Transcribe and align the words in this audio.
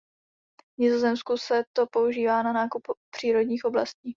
V 0.77 0.81
Nizozemsku 0.81 1.37
se 1.37 1.63
to 1.75 1.87
používá 1.87 2.43
na 2.43 2.53
nákup 2.53 2.81
přírodních 3.15 3.65
oblastí. 3.65 4.09